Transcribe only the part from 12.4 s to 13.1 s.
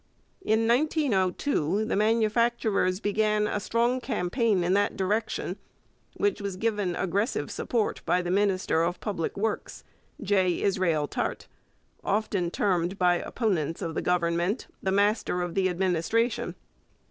termed